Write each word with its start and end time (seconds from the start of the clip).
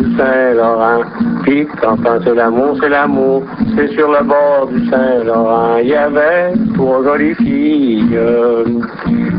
du 0.00 0.16
Saint-Laurent. 0.16 1.02
Puis 1.42 1.66
quand 1.80 1.96
c'est 2.24 2.34
l'amour, 2.34 2.76
c'est 2.80 2.88
l'amour. 2.88 3.42
C'est 3.76 3.88
sur 3.94 4.10
le 4.10 4.24
bord 4.24 4.68
du 4.72 4.88
Saint-Laurent. 4.88 5.76
Il 5.82 5.88
y 5.88 5.94
avait 5.94 6.52
trois 6.74 7.02
jolies 7.04 7.34
filles. 7.34 8.18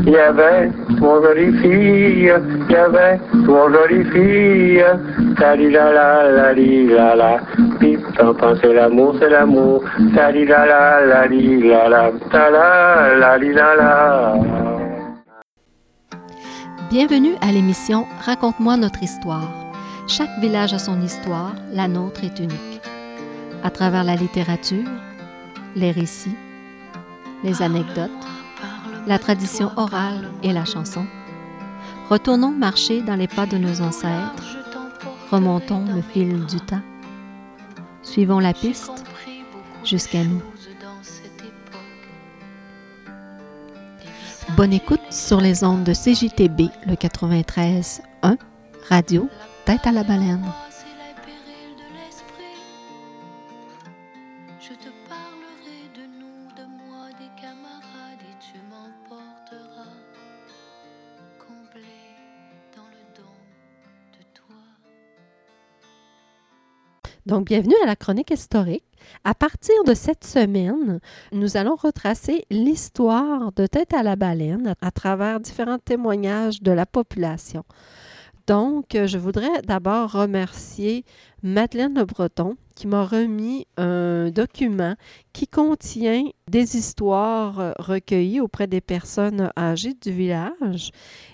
Il 0.04 0.12
y 0.12 0.16
avait 0.16 0.70
trois 0.96 1.22
jolies 1.22 1.56
filles. 1.58 2.32
Il 2.68 2.72
y 2.72 2.76
avait 2.76 3.18
trois 3.44 3.70
jolies 3.70 4.04
filles. 4.10 4.84
Tali 5.38 5.70
la 5.70 5.92
la 5.92 6.30
la 6.30 6.52
li 6.52 6.86
la 6.88 7.14
la. 7.16 7.40
Puis 7.78 7.98
quand 8.16 8.34
c'est 8.60 8.72
l'amour, 8.72 9.14
c'est 9.18 9.30
l'amour. 9.30 9.82
Tali 10.14 10.44
la 10.46 10.66
la 10.66 11.06
la 11.06 11.26
li 11.26 11.68
la 11.68 11.88
la. 11.88 13.38
Li 13.38 13.52
la 13.52 13.76
la. 13.76 14.34
Bienvenue 16.90 17.34
à 17.40 17.50
l'émission 17.52 18.04
Raconte-moi 18.26 18.76
notre 18.76 19.02
histoire. 19.02 19.71
Chaque 20.08 20.40
village 20.40 20.74
a 20.74 20.78
son 20.78 21.00
histoire, 21.00 21.54
la 21.72 21.86
nôtre 21.86 22.24
est 22.24 22.38
unique. 22.38 22.80
À 23.62 23.70
travers 23.70 24.02
la 24.02 24.16
littérature, 24.16 24.88
les 25.76 25.92
récits, 25.92 26.36
les 27.44 27.62
anecdotes, 27.62 28.10
la 29.06 29.18
tradition 29.18 29.70
orale 29.76 30.28
et 30.42 30.52
la 30.52 30.64
chanson, 30.64 31.06
retournons 32.10 32.50
marcher 32.50 33.00
dans 33.02 33.14
les 33.14 33.28
pas 33.28 33.46
de 33.46 33.56
nos 33.56 33.80
ancêtres, 33.80 34.58
remontons 35.30 35.84
le 35.94 36.02
fil 36.02 36.46
du 36.46 36.60
temps, 36.60 36.82
suivons 38.02 38.40
la 38.40 38.52
piste 38.52 39.04
jusqu'à 39.84 40.24
nous. 40.24 40.42
Bonne 44.56 44.72
écoute 44.72 45.00
sur 45.10 45.40
les 45.40 45.64
ondes 45.64 45.84
de 45.84 45.92
CJTB, 45.92 46.70
le 46.86 46.94
93.1, 46.94 48.36
radio, 48.88 49.28
tête 49.64 49.86
à 49.86 49.92
la 49.92 50.02
baleine. 50.02 50.44
Donc, 67.24 67.46
bienvenue 67.46 67.74
à 67.84 67.86
la 67.86 67.94
chronique 67.94 68.30
historique. 68.30 68.84
À 69.24 69.32
partir 69.34 69.74
de 69.86 69.94
cette 69.94 70.24
semaine, 70.24 70.98
nous 71.30 71.56
allons 71.56 71.76
retracer 71.76 72.44
l'histoire 72.50 73.52
de 73.52 73.66
Tête 73.66 73.94
à 73.94 74.02
la 74.02 74.16
baleine 74.16 74.74
à 74.80 74.90
travers 74.90 75.38
différents 75.38 75.78
témoignages 75.78 76.62
de 76.62 76.72
la 76.72 76.84
population. 76.84 77.64
Donc, 78.46 78.86
je 78.92 79.18
voudrais 79.18 79.62
d'abord 79.62 80.12
remercier 80.12 81.04
Madeleine 81.42 81.94
Le 81.94 82.04
Breton 82.04 82.56
qui 82.74 82.86
m'a 82.86 83.04
remis 83.04 83.66
un 83.76 84.30
document 84.30 84.94
qui 85.32 85.46
contient 85.46 86.24
des 86.50 86.76
histoires 86.76 87.74
recueillies 87.78 88.40
auprès 88.40 88.66
des 88.66 88.80
personnes 88.80 89.50
âgées 89.56 89.94
du 89.94 90.10
village. 90.10 90.90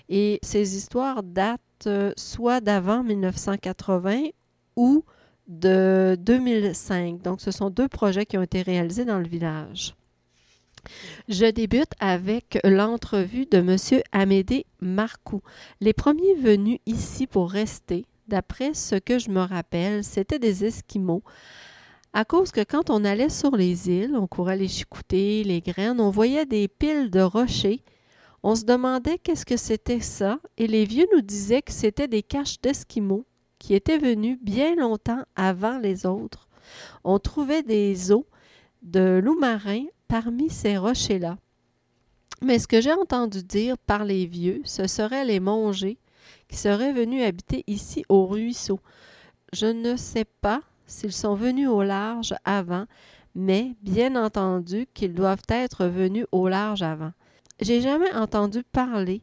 Et 0.09 0.39
ces 0.43 0.75
histoires 0.75 1.23
datent 1.23 1.89
soit 2.17 2.61
d'avant 2.61 3.03
1980 3.03 4.29
ou 4.75 5.03
de 5.47 6.15
2005. 6.19 7.21
Donc, 7.21 7.41
ce 7.41 7.51
sont 7.51 7.69
deux 7.69 7.87
projets 7.87 8.25
qui 8.25 8.37
ont 8.37 8.43
été 8.43 8.61
réalisés 8.61 9.05
dans 9.05 9.19
le 9.19 9.27
village. 9.27 9.95
Je 11.27 11.45
débute 11.45 11.91
avec 11.99 12.59
l'entrevue 12.63 13.45
de 13.45 13.57
M. 13.57 14.01
Amédée 14.11 14.65
Marcoux. 14.81 15.41
Les 15.81 15.93
premiers 15.93 16.35
venus 16.35 16.79
ici 16.85 17.27
pour 17.27 17.51
rester, 17.51 18.05
d'après 18.27 18.73
ce 18.73 18.95
que 18.95 19.19
je 19.19 19.29
me 19.29 19.41
rappelle, 19.41 20.03
c'était 20.03 20.39
des 20.39 20.65
Esquimaux. 20.65 21.23
À 22.13 22.25
cause 22.25 22.51
que 22.51 22.63
quand 22.63 22.89
on 22.89 23.05
allait 23.05 23.29
sur 23.29 23.55
les 23.55 23.89
îles, 23.89 24.15
on 24.15 24.25
courait 24.25 24.57
les 24.57 24.67
chicoutés, 24.67 25.43
les 25.43 25.61
graines, 25.61 25.99
on 25.99 26.09
voyait 26.09 26.45
des 26.45 26.67
piles 26.67 27.11
de 27.11 27.21
rochers. 27.21 27.83
On 28.41 28.55
se 28.55 28.63
demandait 28.63 29.19
qu'est-ce 29.19 29.45
que 29.45 29.57
c'était 29.57 29.99
ça, 29.99 30.39
et 30.57 30.65
les 30.65 30.85
vieux 30.85 31.05
nous 31.13 31.21
disaient 31.21 31.61
que 31.61 31.73
c'était 31.73 32.07
des 32.07 32.23
caches 32.23 32.59
d'Esquimaux 32.61 33.25
qui 33.59 33.75
étaient 33.75 33.97
venus 33.97 34.39
bien 34.41 34.75
longtemps 34.75 35.21
avant 35.35 35.77
les 35.77 36.05
autres. 36.05 36.47
On 37.03 37.19
trouvait 37.19 37.63
des 37.63 38.11
os 38.11 38.23
de 38.81 39.19
loups 39.23 39.39
marins 39.39 39.85
parmi 40.09 40.49
ces 40.49 40.77
rochers-là. 40.77 41.37
Mais 42.41 42.59
ce 42.59 42.67
que 42.67 42.81
j'ai 42.81 42.91
entendu 42.91 43.43
dire 43.43 43.77
par 43.77 44.03
les 44.03 44.25
vieux, 44.25 44.61
ce 44.65 44.87
seraient 44.87 45.23
les 45.23 45.39
mongers 45.39 45.97
qui 46.49 46.57
seraient 46.57 46.93
venus 46.93 47.23
habiter 47.23 47.63
ici 47.67 48.03
au 48.09 48.25
ruisseau. 48.25 48.79
Je 49.53 49.67
ne 49.67 49.95
sais 49.95 50.25
pas 50.25 50.61
s'ils 50.85 51.13
sont 51.13 51.35
venus 51.35 51.69
au 51.69 51.83
large 51.83 52.33
avant, 52.43 52.85
mais 53.35 53.75
bien 53.83 54.15
entendu 54.15 54.87
qu'ils 54.93 55.13
doivent 55.13 55.47
être 55.47 55.85
venus 55.85 56.25
au 56.31 56.47
large 56.47 56.81
avant. 56.81 57.11
J'ai 57.61 57.81
jamais 57.81 58.13
entendu 58.13 58.63
parler 58.63 59.21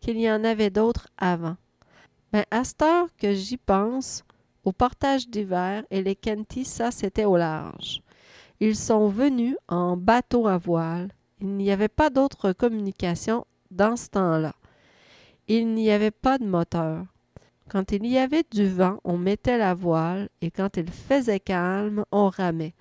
qu'il 0.00 0.20
y 0.20 0.30
en 0.30 0.44
avait 0.44 0.70
d'autres 0.70 1.08
avant. 1.16 1.56
Mais 2.32 2.46
à 2.50 2.62
cette 2.62 2.82
heure 2.82 3.08
que 3.16 3.34
j'y 3.34 3.56
pense, 3.56 4.22
au 4.64 4.72
portage 4.72 5.28
d'hiver 5.28 5.82
et 5.90 6.02
les 6.02 6.14
Kentis, 6.14 6.66
ça 6.66 6.90
c'était 6.90 7.24
au 7.24 7.36
large. 7.36 8.02
Ils 8.60 8.76
sont 8.76 9.08
venus 9.08 9.56
en 9.68 9.96
bateau 9.96 10.48
à 10.48 10.58
voile. 10.58 11.10
Il 11.40 11.56
n'y 11.56 11.70
avait 11.70 11.88
pas 11.88 12.10
d'autre 12.10 12.52
communication 12.52 13.46
dans 13.70 13.96
ce 13.96 14.08
temps-là. 14.10 14.54
Il 15.46 15.74
n'y 15.74 15.90
avait 15.90 16.10
pas 16.10 16.38
de 16.38 16.44
moteur. 16.44 17.04
Quand 17.68 17.92
il 17.92 18.06
y 18.06 18.18
avait 18.18 18.44
du 18.50 18.66
vent, 18.66 18.98
on 19.04 19.16
mettait 19.16 19.58
la 19.58 19.74
voile 19.74 20.28
et 20.40 20.50
quand 20.50 20.76
il 20.76 20.90
faisait 20.90 21.38
calme, 21.38 22.04
on 22.10 22.28
ramait. 22.28 22.74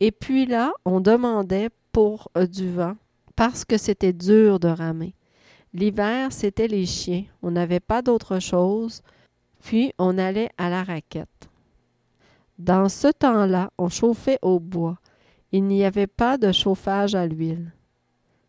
Et 0.00 0.12
puis 0.12 0.46
là, 0.46 0.72
on 0.84 1.00
demandait 1.00 1.68
pour 1.92 2.30
euh, 2.36 2.46
du 2.46 2.70
vent 2.70 2.96
parce 3.36 3.64
que 3.64 3.76
c'était 3.76 4.12
dur 4.12 4.60
de 4.60 4.68
ramer. 4.68 5.14
L'hiver, 5.74 6.32
c'était 6.32 6.68
les 6.68 6.86
chiens. 6.86 7.24
On 7.42 7.50
n'avait 7.50 7.80
pas 7.80 8.02
d'autre 8.02 8.38
chose. 8.38 9.02
Puis 9.62 9.92
on 9.98 10.18
allait 10.18 10.50
à 10.58 10.70
la 10.70 10.82
raquette. 10.82 11.48
Dans 12.58 12.88
ce 12.88 13.08
temps-là, 13.08 13.70
on 13.78 13.88
chauffait 13.88 14.38
au 14.42 14.60
bois. 14.60 14.98
Il 15.50 15.64
n'y 15.64 15.84
avait 15.84 16.06
pas 16.06 16.38
de 16.38 16.52
chauffage 16.52 17.14
à 17.14 17.26
l'huile. 17.26 17.72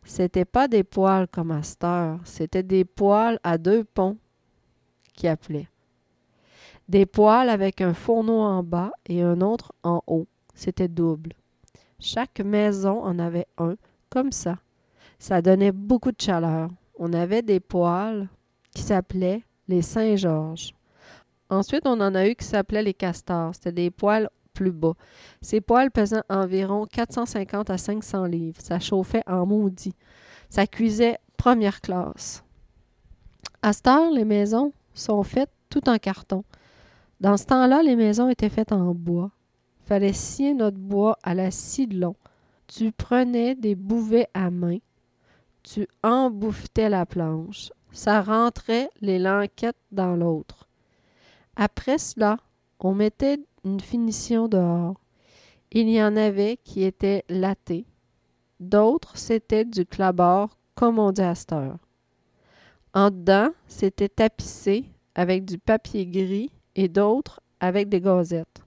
C'était 0.03 0.45
pas 0.45 0.67
des 0.67 0.83
poêles 0.83 1.27
comme 1.27 1.51
à 1.51 1.61
c'était 2.25 2.63
des 2.63 2.85
poêles 2.85 3.39
à 3.43 3.57
deux 3.57 3.83
ponts 3.83 4.17
qui 5.13 5.27
appelaient. 5.27 5.69
Des 6.89 7.05
poêles 7.05 7.49
avec 7.49 7.79
un 7.79 7.93
fourneau 7.93 8.39
en 8.39 8.63
bas 8.63 8.91
et 9.07 9.21
un 9.21 9.39
autre 9.41 9.71
en 9.83 10.01
haut. 10.07 10.27
C'était 10.53 10.89
double. 10.89 11.33
Chaque 11.99 12.41
maison 12.41 13.01
en 13.01 13.17
avait 13.19 13.47
un, 13.57 13.75
comme 14.09 14.31
ça. 14.33 14.57
Ça 15.19 15.41
donnait 15.41 15.71
beaucoup 15.71 16.11
de 16.11 16.19
chaleur 16.19 16.69
on 16.95 17.13
avait 17.13 17.41
des 17.41 17.59
poêles 17.59 18.29
qui 18.73 18.81
s'appelaient 18.81 19.43
les 19.67 19.81
Saint-Georges. 19.81 20.73
Ensuite, 21.53 21.85
on 21.85 22.01
en 22.01 22.15
a 22.15 22.27
eu 22.27 22.35
qui 22.35 22.45
s'appelaient 22.45 22.81
les 22.81 22.95
castors. 22.95 23.53
C'était 23.53 23.71
des 23.71 23.91
poêles 23.91 24.27
plus 24.53 24.71
bas. 24.71 24.93
Ces 25.41 25.61
poêles 25.61 25.91
pesaient 25.91 26.23
environ 26.27 26.85
450 26.85 27.69
à 27.69 27.77
500 27.77 28.25
livres. 28.25 28.59
Ça 28.59 28.79
chauffait 28.79 29.23
en 29.27 29.45
maudit. 29.45 29.93
Ça 30.49 30.65
cuisait 30.65 31.17
première 31.37 31.81
classe. 31.81 32.43
À 33.61 33.71
cette 33.71 33.87
heure, 33.87 34.11
les 34.11 34.25
maisons 34.25 34.73
sont 34.95 35.21
faites 35.21 35.51
tout 35.69 35.87
en 35.89 35.97
carton. 35.97 36.43
Dans 37.21 37.37
ce 37.37 37.45
temps-là, 37.45 37.83
les 37.83 37.95
maisons 37.95 38.29
étaient 38.29 38.49
faites 38.49 38.71
en 38.71 38.93
bois. 38.95 39.31
Fallait 39.85 40.13
scier 40.13 40.53
notre 40.53 40.77
bois 40.77 41.17
à 41.23 41.35
la 41.35 41.51
scie 41.51 41.87
de 41.87 41.99
long. 41.99 42.15
Tu 42.67 42.91
prenais 42.91 43.53
des 43.53 43.75
bouvets 43.75 44.27
à 44.33 44.49
main, 44.49 44.77
tu 45.61 45.87
embouffetais 46.01 46.89
la 46.89 47.05
planche. 47.05 47.71
Ça 47.91 48.21
rentrait 48.21 48.89
les 49.01 49.19
lanquettes 49.19 49.77
dans 49.91 50.15
l'autre. 50.15 50.67
Après 51.55 51.97
cela, 51.97 52.37
on 52.79 52.93
mettait 52.93 53.39
une 53.63 53.79
finition 53.79 54.47
dehors. 54.47 54.95
Il 55.71 55.89
y 55.89 56.01
en 56.03 56.15
avait 56.15 56.57
qui 56.63 56.83
étaient 56.83 57.23
lattés. 57.29 57.85
D'autres, 58.59 59.17
c'était 59.17 59.65
du 59.65 59.85
clabord, 59.85 60.57
comme 60.75 60.99
on 60.99 61.11
dit 61.11 61.21
à 61.21 61.35
cette. 61.35 61.53
En 62.93 63.09
dedans, 63.09 63.49
c'était 63.67 64.09
tapissé 64.09 64.85
avec 65.15 65.45
du 65.45 65.57
papier 65.57 66.05
gris 66.05 66.51
et 66.75 66.87
d'autres 66.87 67.41
avec 67.59 67.89
des 67.89 68.01
gazettes. 68.01 68.61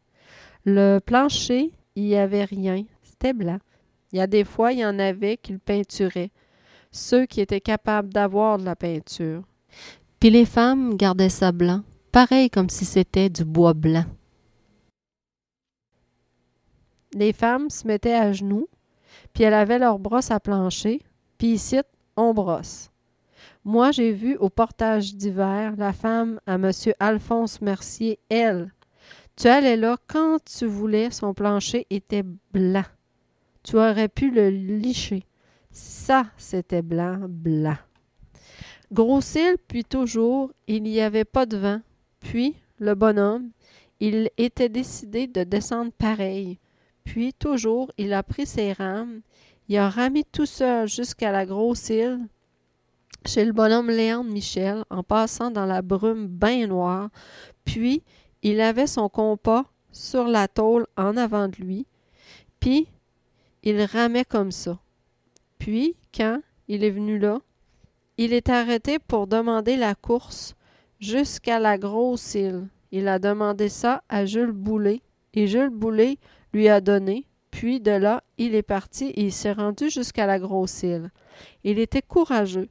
Le 0.64 0.98
plancher, 0.98 1.72
il 1.94 2.04
n'y 2.04 2.16
avait 2.16 2.44
rien, 2.44 2.84
c'était 3.02 3.32
blanc. 3.32 3.58
Il 4.12 4.18
y 4.18 4.20
a 4.20 4.26
des 4.26 4.44
fois, 4.44 4.72
il 4.72 4.80
y 4.80 4.86
en 4.86 4.98
avait 4.98 5.36
qui 5.36 5.52
le 5.52 5.58
peinturaient, 5.58 6.30
ceux 6.90 7.26
qui 7.26 7.40
étaient 7.40 7.60
capables 7.60 8.12
d'avoir 8.12 8.58
de 8.58 8.64
la 8.64 8.74
peinture. 8.74 9.42
Puis 10.18 10.30
les 10.30 10.44
femmes 10.44 10.96
gardaient 10.96 11.28
ça 11.28 11.52
blanc, 11.52 11.82
pareil 12.16 12.48
comme 12.48 12.70
si 12.70 12.86
c'était 12.86 13.28
du 13.28 13.44
bois 13.44 13.74
blanc. 13.74 14.06
Les 17.12 17.34
femmes 17.34 17.68
se 17.68 17.86
mettaient 17.86 18.14
à 18.14 18.32
genoux, 18.32 18.68
puis 19.34 19.44
elles 19.44 19.52
avaient 19.52 19.78
leur 19.78 19.98
brosse 19.98 20.30
à 20.30 20.40
plancher, 20.40 21.02
puis 21.36 21.48
ici, 21.48 21.78
on 22.16 22.32
brosse. 22.32 22.90
Moi, 23.66 23.90
j'ai 23.90 24.12
vu 24.12 24.34
au 24.38 24.48
portage 24.48 25.14
d'hiver 25.14 25.74
la 25.76 25.92
femme 25.92 26.40
à 26.46 26.54
M. 26.54 26.70
Alphonse 27.00 27.60
Mercier, 27.60 28.18
elle, 28.30 28.72
Tu 29.36 29.48
allais 29.48 29.76
là 29.76 29.98
quand 30.06 30.38
tu 30.42 30.64
voulais, 30.64 31.10
son 31.10 31.34
plancher 31.34 31.86
était 31.90 32.24
blanc. 32.50 32.86
Tu 33.62 33.76
aurais 33.76 34.08
pu 34.08 34.30
le 34.30 34.48
licher. 34.48 35.24
Ça, 35.70 36.24
c'était 36.38 36.80
blanc, 36.80 37.18
blanc. 37.28 37.76
Grossil, 38.90 39.56
puis 39.68 39.84
toujours, 39.84 40.50
il 40.66 40.82
n'y 40.82 41.02
avait 41.02 41.26
pas 41.26 41.44
de 41.44 41.58
vent. 41.58 41.80
Puis, 42.26 42.56
le 42.80 42.96
bonhomme, 42.96 43.50
il 44.00 44.30
était 44.36 44.68
décidé 44.68 45.28
de 45.28 45.44
descendre 45.44 45.92
pareil. 45.92 46.58
Puis, 47.04 47.32
toujours, 47.32 47.92
il 47.98 48.12
a 48.12 48.24
pris 48.24 48.46
ses 48.46 48.72
rames, 48.72 49.20
il 49.68 49.76
a 49.76 49.88
ramé 49.88 50.24
tout 50.32 50.44
seul 50.44 50.88
jusqu'à 50.88 51.30
la 51.30 51.46
grosse 51.46 51.88
île, 51.88 52.26
chez 53.24 53.44
le 53.44 53.52
bonhomme 53.52 53.90
Léon 53.90 54.24
Michel, 54.24 54.84
en 54.90 55.04
passant 55.04 55.52
dans 55.52 55.66
la 55.66 55.82
brume 55.82 56.26
bien 56.26 56.66
noire. 56.66 57.10
Puis, 57.64 58.02
il 58.42 58.60
avait 58.60 58.88
son 58.88 59.08
compas 59.08 59.64
sur 59.92 60.26
la 60.26 60.48
tôle 60.48 60.88
en 60.96 61.16
avant 61.16 61.46
de 61.46 61.56
lui. 61.56 61.86
Puis, 62.58 62.88
il 63.62 63.80
ramait 63.84 64.24
comme 64.24 64.50
ça. 64.50 64.80
Puis, 65.60 65.94
quand 66.12 66.40
il 66.66 66.82
est 66.82 66.90
venu 66.90 67.20
là, 67.20 67.38
il 68.18 68.32
est 68.32 68.48
arrêté 68.48 68.98
pour 68.98 69.28
demander 69.28 69.76
la 69.76 69.94
course 69.94 70.56
jusqu'à 71.06 71.58
la 71.60 71.78
grosse 71.78 72.34
île. 72.34 72.68
Il 72.90 73.08
a 73.08 73.18
demandé 73.18 73.68
ça 73.68 74.02
à 74.08 74.26
Jules 74.26 74.52
Boulet, 74.52 75.00
et 75.34 75.46
Jules 75.46 75.70
Boulet 75.70 76.18
lui 76.52 76.68
a 76.68 76.80
donné, 76.80 77.26
puis 77.50 77.80
de 77.80 77.92
là, 77.92 78.22
il 78.38 78.54
est 78.54 78.62
parti 78.62 79.06
et 79.06 79.24
il 79.24 79.32
s'est 79.32 79.52
rendu 79.52 79.88
jusqu'à 79.88 80.26
la 80.26 80.38
grosse 80.38 80.82
île. 80.82 81.10
Il 81.64 81.78
était 81.78 82.02
courageux, 82.02 82.68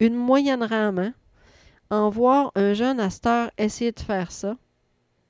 une 0.00 0.14
moyenne 0.14 0.62
rame, 0.62 0.98
hein? 0.98 1.14
En 1.88 2.10
voir 2.10 2.50
un 2.56 2.74
jeune 2.74 2.98
asteur 2.98 3.50
essayer 3.56 3.92
de 3.92 4.00
faire 4.00 4.32
ça, 4.32 4.56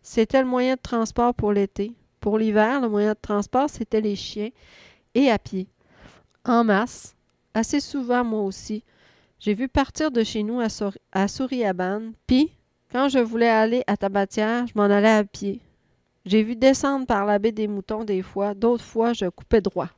c'était 0.01 0.41
le 0.41 0.49
moyen 0.49 0.77
de 0.77 0.81
transport 0.81 1.35
pour 1.35 1.53
l'été. 1.53 1.93
Pour 2.21 2.39
l'hiver, 2.39 2.81
le 2.81 2.89
moyen 2.89 3.13
de 3.13 3.19
transport, 3.21 3.69
c'était 3.69 4.01
les 4.01 4.17
chiens 4.17 4.49
et 5.15 5.31
à 5.31 5.39
pied. 5.39 5.69
En 6.45 6.65
masse, 6.65 7.15
assez 7.53 7.81
souvent 7.81 8.25
moi 8.25 8.43
aussi, 8.43 8.83
j'ai 9.39 9.55
vu 9.55 9.69
partir 9.69 10.11
de 10.11 10.25
chez 10.25 10.43
nous 10.43 10.61
à, 10.61 10.69
à 11.13 11.29
Souriabane, 11.29 12.13
puis, 12.27 12.53
quand 12.91 13.09
je 13.09 13.19
voulais 13.19 13.49
aller 13.49 13.83
à 13.87 13.97
Tabatière, 13.97 14.67
je 14.67 14.73
m'en 14.75 14.85
allais 14.85 15.09
à 15.09 15.25
pied. 15.25 15.61
J'ai 16.25 16.43
vu 16.43 16.57
descendre 16.57 17.07
par 17.07 17.25
la 17.25 17.39
baie 17.39 17.53
des 17.53 17.69
Moutons 17.69 18.05
des 18.05 18.23
fois, 18.23 18.55
d'autres 18.55 18.85
fois, 18.85 19.13
je 19.13 19.27
coupais 19.27 19.61
droit. 19.61 19.91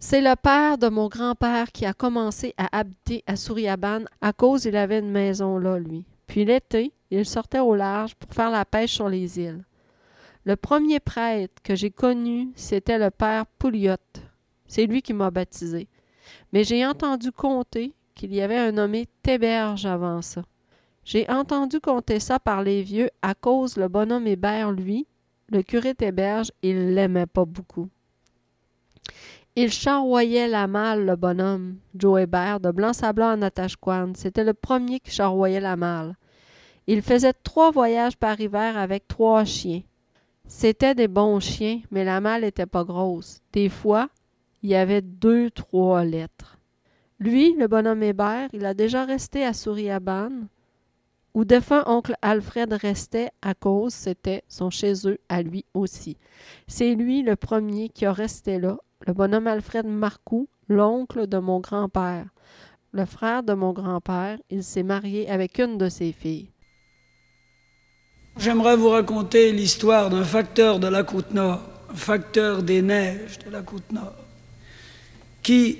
C'est 0.00 0.20
le 0.20 0.36
père 0.36 0.78
de 0.78 0.88
mon 0.88 1.08
grand-père 1.08 1.72
qui 1.72 1.84
a 1.84 1.92
commencé 1.92 2.54
à 2.56 2.78
habiter 2.78 3.24
à 3.26 3.34
Souriabane 3.34 4.06
à 4.20 4.32
cause 4.32 4.64
il 4.64 4.76
avait 4.76 5.00
une 5.00 5.10
maison 5.10 5.58
là, 5.58 5.78
lui. 5.78 6.04
Puis 6.26 6.44
l'été, 6.44 6.92
il 7.10 7.26
sortait 7.26 7.58
au 7.58 7.74
large 7.74 8.14
pour 8.14 8.32
faire 8.32 8.50
la 8.50 8.64
pêche 8.64 8.92
sur 8.92 9.08
les 9.08 9.40
îles. 9.40 9.64
Le 10.44 10.56
premier 10.56 11.00
prêtre 11.00 11.60
que 11.62 11.74
j'ai 11.74 11.90
connu, 11.90 12.50
c'était 12.54 12.98
le 12.98 13.10
père 13.10 13.46
Pouliot. 13.58 13.96
C'est 14.66 14.86
lui 14.86 15.02
qui 15.02 15.14
m'a 15.14 15.30
baptisé. 15.30 15.88
Mais 16.52 16.64
j'ai 16.64 16.86
entendu 16.86 17.32
compter 17.32 17.92
qu'il 18.18 18.34
y 18.34 18.42
avait 18.42 18.58
un 18.58 18.72
nommé 18.72 19.06
Théberge 19.22 19.86
avant 19.86 20.20
ça. 20.20 20.42
J'ai 21.04 21.30
entendu 21.30 21.80
compter 21.80 22.18
ça 22.18 22.38
par 22.40 22.62
les 22.62 22.82
vieux 22.82 23.08
à 23.22 23.34
cause 23.34 23.76
le 23.76 23.88
bonhomme 23.88 24.26
Hébert, 24.26 24.72
lui, 24.72 25.06
le 25.50 25.62
curé 25.62 25.94
Théberge, 25.94 26.50
il 26.62 26.94
l'aimait 26.94 27.26
pas 27.26 27.46
beaucoup. 27.46 27.88
Il 29.56 29.72
charroyait 29.72 30.48
la 30.48 30.66
malle, 30.66 31.06
le 31.06 31.16
bonhomme, 31.16 31.78
Joe 31.94 32.22
Hébert, 32.22 32.60
de 32.60 32.70
Blanc-Sablon 32.70 33.28
à 33.28 33.36
Natashquan. 33.36 34.12
C'était 34.14 34.44
le 34.44 34.52
premier 34.52 35.00
qui 35.00 35.12
charroyait 35.12 35.60
la 35.60 35.76
malle. 35.76 36.16
Il 36.86 37.02
faisait 37.02 37.32
trois 37.32 37.70
voyages 37.70 38.16
par 38.16 38.38
hiver 38.40 38.76
avec 38.76 39.08
trois 39.08 39.44
chiens. 39.44 39.82
C'étaient 40.46 40.94
des 40.94 41.08
bons 41.08 41.40
chiens, 41.40 41.80
mais 41.90 42.04
la 42.04 42.20
malle 42.20 42.42
n'était 42.42 42.66
pas 42.66 42.84
grosse. 42.84 43.40
Des 43.52 43.68
fois, 43.68 44.08
il 44.62 44.70
y 44.70 44.74
avait 44.74 45.02
deux, 45.02 45.50
trois 45.50 46.04
lettres. 46.04 46.57
Lui, 47.20 47.54
le 47.54 47.66
bonhomme 47.66 48.02
Hébert, 48.04 48.48
il 48.52 48.64
a 48.64 48.74
déjà 48.74 49.04
resté 49.04 49.44
à 49.44 49.52
Souriabane, 49.52 50.46
où 51.34 51.44
défunt 51.44 51.82
oncle 51.86 52.14
Alfred 52.22 52.72
restait 52.72 53.30
à 53.42 53.54
cause 53.54 53.92
c'était 53.92 54.44
son 54.48 54.70
chez 54.70 54.94
eux 55.04 55.18
à 55.28 55.42
lui 55.42 55.64
aussi. 55.74 56.16
C'est 56.68 56.94
lui 56.94 57.22
le 57.22 57.34
premier 57.34 57.88
qui 57.88 58.06
a 58.06 58.12
resté 58.12 58.60
là, 58.60 58.78
le 59.06 59.12
bonhomme 59.12 59.48
Alfred 59.48 59.86
Marcoux, 59.86 60.48
l'oncle 60.68 61.26
de 61.26 61.38
mon 61.38 61.58
grand-père. 61.58 62.26
Le 62.92 63.04
frère 63.04 63.42
de 63.42 63.52
mon 63.52 63.72
grand-père, 63.72 64.38
il 64.48 64.62
s'est 64.62 64.84
marié 64.84 65.28
avec 65.28 65.58
une 65.58 65.76
de 65.76 65.88
ses 65.88 66.12
filles. 66.12 66.50
J'aimerais 68.36 68.76
vous 68.76 68.90
raconter 68.90 69.50
l'histoire 69.50 70.08
d'un 70.10 70.24
facteur 70.24 70.78
de 70.78 70.86
la 70.86 71.02
côte 71.02 71.32
nord, 71.32 71.62
un 71.90 71.96
facteur 71.96 72.62
des 72.62 72.80
neiges 72.80 73.40
de 73.44 73.50
la 73.50 73.62
côte 73.62 73.90
nord, 73.90 74.14
qui, 75.42 75.78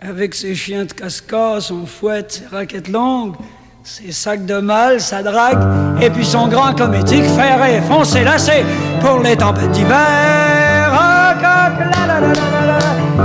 avec 0.00 0.34
ses 0.34 0.54
chiens 0.54 0.84
de 0.84 0.92
casca, 0.92 1.60
son 1.60 1.86
fouette, 1.86 2.32
ses 2.32 2.54
raquettes 2.54 2.88
longues, 2.88 3.34
ses 3.82 4.12
sacs 4.12 4.44
de 4.44 4.58
mal, 4.58 5.00
sa 5.00 5.22
drague, 5.22 5.58
et 6.02 6.10
puis 6.10 6.24
son 6.24 6.48
grand 6.48 6.74
cométique 6.74 7.24
ferré, 7.24 7.80
foncé, 7.88 8.22
lacé, 8.22 8.64
pour 9.00 9.20
les 9.20 9.36
tempêtes 9.36 9.70
d'hiver. 9.70 10.92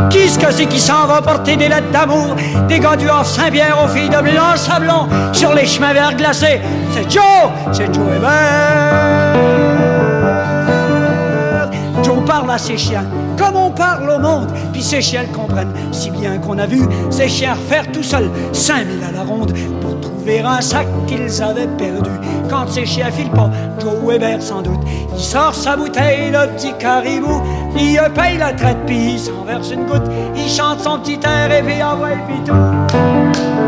Qui 0.10 0.30
ce 0.30 0.40
que 0.40 0.52
c'est 0.52 0.66
qui 0.68 0.80
s'en 0.80 1.08
va 1.08 1.22
porter 1.22 1.58
des 1.58 1.68
lettres 1.68 1.92
d'amour, 1.92 2.36
des 2.68 2.80
gants 2.80 2.96
du 2.96 3.08
Saint-Pierre 3.24 3.78
aux 3.84 3.88
filles 3.90 4.10
de 4.10 4.22
blanc 4.22 4.56
sablon 4.56 5.08
sur 5.34 5.54
les 5.54 5.66
chemins 5.66 5.94
verts 5.94 6.16
glacés? 6.16 6.62
C'est 6.94 7.12
Joe, 7.12 7.24
c'est 7.74 7.94
Joe 7.94 8.06
Hébert. 8.16 9.42
Parle 12.28 12.52
à 12.52 12.58
ses 12.58 12.78
chiens, 12.78 13.04
comme 13.38 13.56
on 13.56 13.72
parle 13.72 14.10
au 14.10 14.20
monde. 14.20 14.48
Puis 14.74 14.82
ces 14.82 15.02
chiens 15.02 15.24
le 15.24 15.36
comprennent, 15.36 15.74
si 15.92 16.12
bien 16.12 16.38
qu'on 16.38 16.58
a 16.58 16.66
vu 16.66 16.82
ces 17.10 17.28
chiens 17.28 17.56
faire 17.56 17.92
tout 17.92 18.04
seuls 18.04 18.30
5000 18.54 19.04
à 19.04 19.12
la 19.12 19.24
ronde 19.24 19.54
pour 19.82 20.00
trouver 20.00 20.42
un 20.42 20.62
sac 20.62 20.88
qu'ils 21.08 21.42
avaient 21.42 21.68
perdu. 21.78 22.10
Quand 22.50 22.68
ces 22.70 22.86
chiens 22.86 23.12
filent 23.12 23.32
pas, 23.32 23.50
Joe 23.80 23.96
Weber 24.06 24.42
sans 24.42 24.62
doute, 24.62 24.82
il 25.14 25.20
sort 25.20 25.56
sa 25.56 25.76
bouteille, 25.76 26.32
le 26.32 26.48
petit 26.56 26.74
caribou, 26.78 27.42
il 27.76 28.00
paye 28.14 28.38
la 28.38 28.54
traite, 28.54 28.86
puis 28.86 29.14
il 29.14 29.20
s'en 29.20 29.44
verse 29.46 29.72
une 29.72 29.86
goutte, 29.86 30.10
il 30.36 30.50
chante 30.50 30.82
son 30.82 31.00
petit 31.00 31.20
air 31.26 31.52
et 31.52 31.64
puis 31.64 31.82
envoie 31.82 32.10
le 32.10 32.34
pitou 32.34 33.61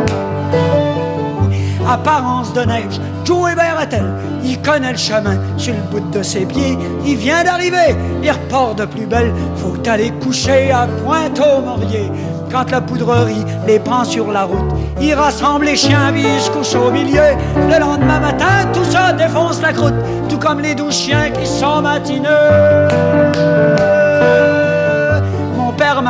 apparence 1.94 2.54
de 2.54 2.62
neige. 2.62 3.00
Joe 3.24 3.52
Hébert 3.52 3.80
est-elle? 3.82 4.12
Il 4.44 4.60
connaît 4.62 4.92
le 4.92 4.98
chemin 4.98 5.38
sur 5.58 5.74
le 5.74 5.82
bout 5.92 6.10
de 6.12 6.24
ses 6.24 6.46
pieds. 6.46 6.78
Il 7.06 7.18
vient 7.18 7.44
d'arriver, 7.44 7.96
il 8.24 8.32
repart 8.32 8.78
de 8.78 8.86
plus 8.86 9.06
belle. 9.06 9.34
Faut 9.56 9.78
aller 9.88 10.12
coucher 10.24 10.72
à 10.72 10.88
Pointe-au-Maurier. 10.88 12.12
Quand 12.52 12.70
la 12.70 12.82
poudrerie 12.82 13.46
les 13.66 13.80
prend 13.80 14.04
sur 14.04 14.32
la 14.32 14.44
route, 14.44 14.72
il 15.02 15.14
rassemble 15.14 15.66
les 15.66 15.76
chiens, 15.76 16.12
puis 16.12 16.24
il 16.24 16.42
se 16.42 16.78
au 16.78 16.92
milieu. 16.92 17.36
Le 17.56 17.80
lendemain 17.80 18.20
matin, 18.20 18.68
tout 18.74 18.86
ça 18.86 19.14
défonce 19.14 19.62
la 19.62 19.74
croûte, 19.74 19.94
tout 20.30 20.38
comme 20.38 20.60
les 20.60 20.76
douze 20.76 20.96
chiens 20.96 21.32
qui 21.32 21.48
sont 21.48 21.82
matineux 21.82 22.30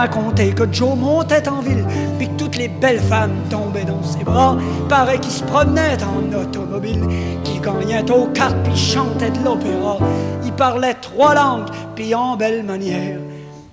père 0.04 0.22
m'a 0.22 0.24
conté 0.24 0.52
que 0.52 0.64
Joe 0.72 0.96
montait 0.96 1.48
en 1.48 1.62
ville, 1.62 1.86
puis 2.18 2.28
que 2.28 2.34
toutes 2.34 2.58
les 2.58 2.68
belles 2.68 3.00
femmes 3.00 3.36
tombaient 3.50 3.86
dans 3.86 4.04
ses 4.04 4.24
bras. 4.24 4.58
Paraît 4.90 5.20
qu'il 5.20 5.32
se 5.32 5.44
promenait 5.44 5.98
en 6.04 6.38
automobile, 6.38 7.08
qu'il 7.44 7.62
gagnait 7.62 8.10
aux 8.12 8.28
cartes, 8.28 8.58
puis 8.64 8.76
chantait 8.76 9.30
de 9.30 9.44
l'opéra. 9.44 9.98
Il 10.46 10.52
parlait 10.54 10.96
trois 10.96 11.36
langues, 11.36 11.70
puis 11.96 12.14
en 12.16 12.36
belle 12.36 12.64
manière. 12.64 13.20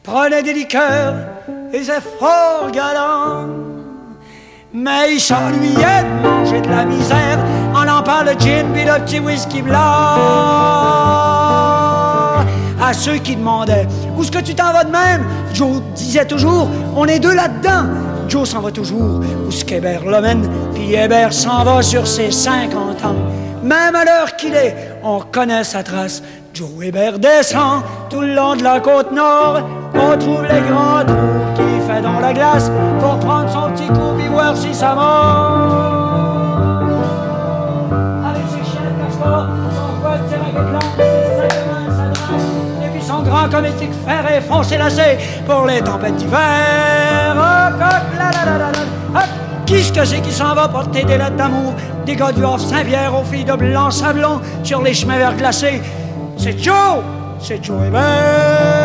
Prenait 0.02 0.42
des 0.42 0.52
liqueurs, 0.52 1.14
et 1.72 1.82
c'est 1.82 2.02
fort 2.18 2.70
galant. 2.72 3.48
Mais 4.72 5.14
il 5.14 5.20
s'ennuyait 5.20 6.04
de 6.04 6.28
manger 6.28 6.60
de 6.60 6.68
la 6.68 6.84
misère 6.84 7.38
en 7.74 7.84
lampant 7.84 8.22
le 8.22 8.38
gin 8.38 8.66
puis 8.72 8.84
le 8.84 9.04
petit 9.04 9.18
whisky 9.18 9.62
blanc 9.62 11.29
à 12.90 12.92
ceux 12.92 13.18
qui 13.18 13.36
demandaient 13.36 13.86
Où 14.16 14.22
est-ce 14.22 14.32
que 14.32 14.40
tu 14.40 14.54
t'en 14.54 14.72
vas 14.72 14.84
de 14.84 14.90
même? 14.90 15.24
Joe 15.54 15.80
disait 15.94 16.26
toujours 16.26 16.68
On 16.96 17.06
est 17.06 17.20
deux 17.20 17.34
là-dedans. 17.34 17.84
Joe 18.28 18.48
s'en 18.48 18.60
va 18.60 18.70
toujours 18.70 19.20
où 19.46 19.50
ce 19.50 19.64
qu'Hébert 19.64 20.04
l'emmène, 20.04 20.48
puis 20.74 20.94
Hébert 20.94 21.32
s'en 21.32 21.64
va 21.64 21.82
sur 21.82 22.06
ses 22.06 22.30
50 22.30 23.04
ans. 23.04 23.16
Même 23.62 23.94
à 23.94 24.04
l'heure 24.04 24.36
qu'il 24.36 24.54
est, 24.54 24.76
on 25.02 25.18
reconnaît 25.18 25.64
sa 25.64 25.82
trace. 25.82 26.22
Joe 26.54 26.68
Hébert 26.82 27.18
descend 27.18 27.82
tout 28.08 28.20
le 28.20 28.34
long 28.34 28.56
de 28.56 28.62
la 28.62 28.80
côte 28.80 29.12
nord. 29.12 29.60
On 29.94 30.16
trouve 30.16 30.42
les 30.42 30.60
grands 30.68 31.04
trous 31.04 31.54
qu'il 31.56 31.80
fait 31.86 32.02
dans 32.02 32.20
la 32.20 32.32
glace 32.32 32.70
pour 33.00 33.18
prendre 33.18 33.50
son 33.50 33.70
petit 33.72 33.88
coup 33.88 34.18
et 34.24 34.28
voir 34.28 34.56
si 34.56 34.74
ça 34.74 34.94
mord. 34.94 36.09
Grand 43.40 43.48
comme 43.48 43.66
étique 43.66 43.92
fer 44.06 44.24
et 44.30 44.40
foncé 44.40 44.76
lacé 44.76 45.18
pour 45.46 45.66
les 45.66 45.80
tempêtes 45.80 46.16
d'hiver. 46.16 47.36
Qui 49.66 49.82
ce 49.82 49.92
que 49.92 50.04
c'est 50.04 50.20
qui 50.20 50.32
s'en 50.32 50.54
va 50.54 50.68
porter 50.68 51.04
des 51.04 51.16
lettres 51.16 51.36
d'amour, 51.36 51.74
des 52.04 52.16
gars 52.16 52.32
du 52.32 52.42
Saint-Pierre 52.58 53.14
aux 53.14 53.24
filles 53.24 53.44
de 53.44 53.52
blanc 53.52 53.90
sablon 53.90 54.40
sur 54.62 54.82
les 54.82 54.94
chemins 54.94 55.18
verts 55.18 55.36
glacés? 55.36 55.80
C'est 56.36 56.58
Joe! 56.58 57.02
C'est 57.40 57.64
Joe 57.64 57.86
Hébert! 57.86 58.79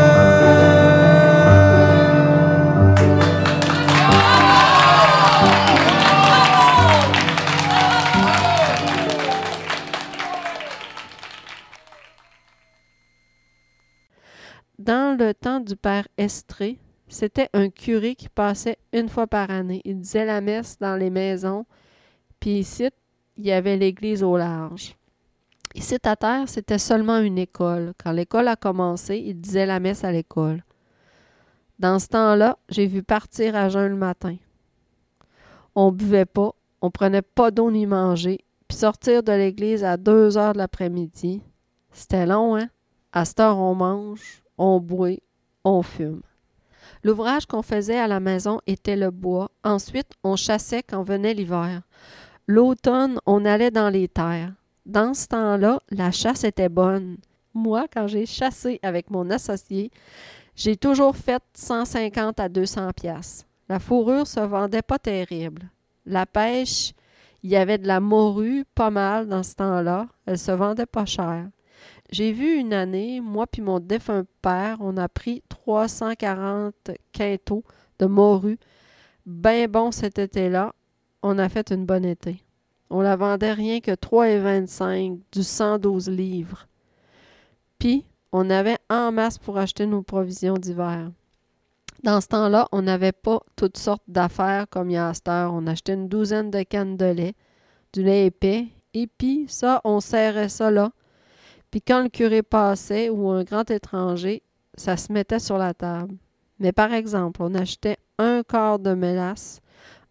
Dans 14.85 15.17
le 15.17 15.33
temps 15.33 15.61
du 15.61 15.75
père 15.75 16.07
Estrée, 16.15 16.77
c'était 17.07 17.49
un 17.53 17.69
curé 17.69 18.13
qui 18.13 18.29
passait 18.29 18.77
une 18.93 19.09
fois 19.09 19.25
par 19.25 19.49
année. 19.49 19.81
Il 19.83 19.99
disait 19.99 20.25
la 20.25 20.41
messe 20.41 20.77
dans 20.77 20.95
les 20.95 21.09
maisons, 21.09 21.65
puis 22.39 22.59
ici, 22.59 22.91
il 23.35 23.47
y 23.47 23.51
avait 23.51 23.77
l'église 23.77 24.21
au 24.21 24.37
large. 24.37 24.95
Ici, 25.73 25.97
à 26.03 26.15
terre, 26.15 26.47
c'était 26.47 26.77
seulement 26.77 27.17
une 27.17 27.39
école. 27.39 27.95
Quand 27.97 28.11
l'école 28.11 28.47
a 28.47 28.55
commencé, 28.55 29.17
il 29.17 29.41
disait 29.41 29.65
la 29.65 29.79
messe 29.79 30.03
à 30.03 30.11
l'école. 30.11 30.63
Dans 31.79 31.97
ce 31.97 32.09
temps-là, 32.09 32.59
j'ai 32.69 32.85
vu 32.85 33.01
partir 33.01 33.55
à 33.55 33.69
jeun 33.69 33.87
le 33.87 33.97
matin. 33.97 34.35
On 35.73 35.91
buvait 35.91 36.25
pas, 36.25 36.51
on 36.83 36.91
prenait 36.91 37.23
pas 37.23 37.49
d'eau 37.49 37.71
ni 37.71 37.87
manger, 37.87 38.45
puis 38.67 38.77
sortir 38.77 39.23
de 39.23 39.31
l'église 39.31 39.83
à 39.83 39.97
deux 39.97 40.37
heures 40.37 40.53
de 40.53 40.59
l'après-midi. 40.59 41.41
C'était 41.91 42.27
long, 42.27 42.55
hein? 42.55 42.69
À 43.11 43.25
cette 43.25 43.39
heure, 43.39 43.57
on 43.57 43.73
mange, 43.73 44.44
on 44.57 44.79
boit, 44.79 45.19
on 45.63 45.81
fume. 45.81 46.21
L'ouvrage 47.03 47.45
qu'on 47.45 47.61
faisait 47.61 47.99
à 47.99 48.07
la 48.07 48.19
maison 48.19 48.59
était 48.67 48.95
le 48.95 49.11
bois. 49.11 49.51
Ensuite, 49.63 50.11
on 50.23 50.35
chassait 50.35 50.83
quand 50.83 51.03
venait 51.03 51.33
l'hiver. 51.33 51.81
L'automne, 52.47 53.19
on 53.25 53.45
allait 53.45 53.71
dans 53.71 53.89
les 53.89 54.07
terres. 54.07 54.53
Dans 54.85 55.13
ce 55.13 55.27
temps-là, 55.27 55.79
la 55.89 56.11
chasse 56.11 56.43
était 56.43 56.69
bonne. 56.69 57.17
Moi, 57.53 57.85
quand 57.91 58.07
j'ai 58.07 58.25
chassé 58.25 58.79
avec 58.83 59.09
mon 59.09 59.29
associé, 59.29 59.91
j'ai 60.55 60.77
toujours 60.77 61.15
fait 61.15 61.41
150 61.53 62.39
à 62.39 62.49
200 62.49 62.91
pièces. 62.93 63.45
La 63.67 63.79
fourrure 63.79 64.27
se 64.27 64.39
vendait 64.39 64.83
pas 64.83 64.99
terrible. 64.99 65.63
La 66.05 66.25
pêche, 66.25 66.93
il 67.41 67.49
y 67.49 67.55
avait 67.55 67.77
de 67.77 67.87
la 67.87 67.99
morue, 67.99 68.63
pas 68.75 68.91
mal 68.91 69.27
dans 69.27 69.43
ce 69.43 69.55
temps-là. 69.55 70.07
Elle 70.25 70.37
se 70.37 70.51
vendait 70.51 70.85
pas 70.85 71.05
cher. 71.05 71.47
J'ai 72.11 72.31
vu 72.31 72.55
une 72.57 72.73
année, 72.73 73.19
moi 73.21 73.47
puis 73.47 73.61
mon 73.61 73.79
défunt 73.79 74.25
père, 74.41 74.77
on 74.79 74.97
a 74.97 75.09
pris 75.09 75.43
340 75.49 76.73
quintaux 77.11 77.63
de 77.99 78.05
morue. 78.05 78.59
Ben 79.25 79.69
bon 79.69 79.91
cet 79.91 80.19
été-là, 80.19 80.73
on 81.23 81.39
a 81.39 81.49
fait 81.49 81.71
une 81.71 81.85
bonne 81.85 82.05
été. 82.05 82.43
On 82.89 83.01
la 83.01 83.15
vendait 83.15 83.53
rien 83.53 83.79
que 83.79 83.91
3,25 83.91 85.19
du 85.31 85.43
112 85.43 86.09
livres. 86.09 86.67
Puis, 87.79 88.05
on 88.31 88.49
avait 88.49 88.77
en 88.89 89.11
masse 89.11 89.37
pour 89.37 89.57
acheter 89.57 89.87
nos 89.87 90.03
provisions 90.03 90.53
d'hiver. 90.53 91.09
Dans 92.03 92.21
ce 92.21 92.27
temps-là, 92.27 92.67
on 92.71 92.83
n'avait 92.83 93.11
pas 93.11 93.39
toutes 93.55 93.77
sortes 93.77 94.03
d'affaires 94.07 94.67
comme 94.69 94.91
il 94.91 94.93
y 94.93 94.97
a 94.97 95.09
à 95.09 95.13
cette 95.13 95.27
heure. 95.27 95.53
On 95.53 95.65
achetait 95.65 95.95
une 95.95 96.07
douzaine 96.07 96.51
de 96.51 96.61
cannes 96.61 96.97
de 96.97 97.05
lait, 97.05 97.33
du 97.93 98.03
lait 98.03 98.27
épais, 98.27 98.67
et 98.93 99.07
puis 99.07 99.45
ça, 99.47 99.81
on 99.83 99.99
serrait 99.99 100.49
ça 100.49 100.69
là. 100.69 100.91
Puis 101.71 101.81
quand 101.81 102.03
le 102.03 102.09
curé 102.09 102.43
passait 102.43 103.09
ou 103.09 103.29
un 103.29 103.43
grand 103.43 103.69
étranger, 103.69 104.43
ça 104.75 104.97
se 104.97 105.11
mettait 105.11 105.39
sur 105.39 105.57
la 105.57 105.73
table. 105.73 106.15
Mais 106.59 106.71
par 106.71 106.93
exemple, 106.93 107.41
on 107.43 107.53
achetait 107.53 107.97
un 108.17 108.43
quart 108.43 108.79
de 108.79 108.93
mélasse, 108.93 109.61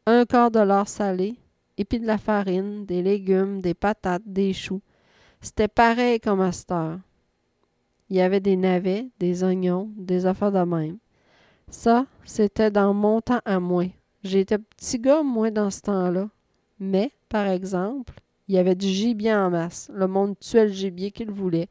un 0.07 0.25
quart 0.25 0.51
de 0.51 0.61
l'or 0.61 0.89
salé, 0.89 1.37
et 1.77 1.85
puis 1.85 1.99
de 1.99 2.07
la 2.07 2.19
farine, 2.19 2.85
des 2.85 3.03
légumes, 3.03 3.61
des 3.61 3.75
patates, 3.75 4.23
des 4.27 4.53
choux. 4.53 4.83
C'était 5.41 5.69
pareil 5.69 6.21
comme 6.21 6.41
à 6.41 6.53
cette 6.53 6.71
heure. 6.71 6.99
Il 8.11 8.17
y 8.17 8.21
avait 8.21 8.41
des 8.41 8.57
navets, 8.57 9.09
des 9.19 9.43
oignons, 9.43 9.91
des 9.97 10.27
affaires 10.27 10.53
de 10.53 10.61
même. 10.61 10.99
Ça, 11.69 12.07
c'était 12.25 12.71
dans 12.71 12.95
mon 12.95 13.21
temps 13.21 13.41
à 13.45 13.59
moi. 13.59 13.87
J'étais 14.23 14.59
petit 14.59 14.99
gars, 14.99 15.23
moi, 15.23 15.51
dans 15.51 15.71
ce 15.71 15.81
temps-là. 15.83 16.29
Mais, 16.79 17.13
par 17.29 17.47
exemple, 17.47 18.15
il 18.49 18.55
y 18.55 18.59
avait 18.59 18.75
du 18.75 18.87
gibier 18.87 19.35
en 19.35 19.51
masse. 19.51 19.91
Le 19.93 20.07
monde 20.07 20.39
tuait 20.39 20.67
le 20.67 20.73
gibier 20.73 21.11
qu'il 21.11 21.31
voulait. 21.31 21.69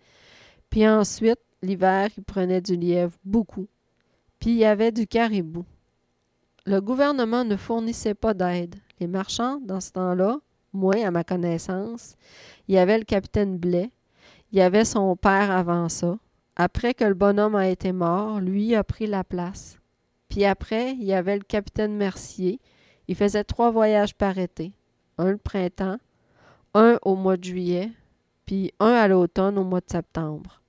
Puis 0.69 0.87
ensuite, 0.87 1.39
l'hiver, 1.61 2.09
il 2.17 2.23
prenait 2.23 2.61
du 2.61 2.75
lièvre, 2.75 3.17
beaucoup. 3.23 3.67
Puis 4.39 4.51
il 4.51 4.57
y 4.57 4.65
avait 4.65 4.91
du 4.91 5.07
caribou. 5.07 5.65
Le 6.65 6.79
gouvernement 6.79 7.45
ne 7.45 7.55
fournissait 7.55 8.13
pas 8.13 8.33
d'aide. 8.33 8.75
Les 8.99 9.07
marchands, 9.07 9.59
dans 9.61 9.81
ce 9.81 9.91
temps-là, 9.91 10.39
moi, 10.71 10.95
à 11.05 11.11
ma 11.11 11.23
connaissance, 11.23 12.15
il 12.67 12.75
y 12.75 12.77
avait 12.77 12.97
le 12.97 13.03
capitaine 13.03 13.57
Blais, 13.57 13.91
il 14.51 14.57
y 14.59 14.61
avait 14.61 14.85
son 14.85 15.15
père 15.15 15.51
avant 15.51 15.89
ça. 15.89 16.17
Après 16.55 16.93
que 16.93 17.03
le 17.03 17.13
bonhomme 17.15 17.55
a 17.55 17.67
été 17.67 17.91
mort, 17.91 18.39
lui 18.39 18.75
a 18.75 18.83
pris 18.83 19.07
la 19.07 19.23
place. 19.23 19.77
Puis 20.29 20.45
après, 20.45 20.91
il 20.93 21.03
y 21.03 21.13
avait 21.13 21.37
le 21.37 21.43
capitaine 21.43 21.95
Mercier. 21.95 22.59
Il 23.07 23.15
faisait 23.15 23.43
trois 23.43 23.71
voyages 23.71 24.15
par 24.15 24.37
été. 24.37 24.73
Un 25.17 25.31
le 25.31 25.37
printemps, 25.37 25.97
un 26.73 26.97
au 27.01 27.15
mois 27.15 27.37
de 27.37 27.43
juillet, 27.43 27.91
puis 28.45 28.73
un 28.79 28.91
à 28.91 29.07
l'automne 29.07 29.57
au 29.57 29.63
mois 29.63 29.81
de 29.81 29.89
septembre. 29.89 30.61